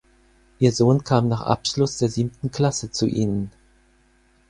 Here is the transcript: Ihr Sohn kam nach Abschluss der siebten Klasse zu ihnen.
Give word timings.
Ihr 0.57 0.71
Sohn 0.71 1.03
kam 1.03 1.27
nach 1.27 1.41
Abschluss 1.43 1.99
der 1.99 2.09
siebten 2.09 2.49
Klasse 2.49 2.89
zu 2.89 3.05
ihnen. 3.05 3.51